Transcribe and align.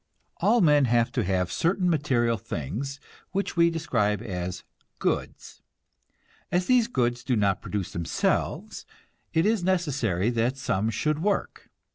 All 0.37 0.61
men 0.61 0.85
have 0.85 1.11
to 1.11 1.23
have 1.23 1.51
certain 1.51 1.87
material 1.87 2.35
things 2.39 2.99
which 3.33 3.55
we 3.55 3.69
describe 3.69 4.19
as 4.23 4.63
goods. 4.97 5.61
As 6.51 6.65
these 6.65 6.87
goods 6.87 7.23
do 7.23 7.35
not 7.35 7.61
produce 7.61 7.91
themselves, 7.91 8.87
it 9.31 9.45
is 9.45 9.63
necessary 9.63 10.31
that 10.31 10.57
some 10.57 10.89
should 10.89 11.19
work. 11.21 11.69